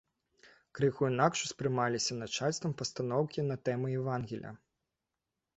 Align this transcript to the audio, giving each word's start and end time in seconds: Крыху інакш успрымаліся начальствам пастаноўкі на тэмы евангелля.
Крыху 0.77 1.03
інакш 1.11 1.43
успрымаліся 1.49 2.17
начальствам 2.23 2.73
пастаноўкі 2.81 3.47
на 3.51 3.55
тэмы 3.69 3.87
евангелля. 3.99 4.51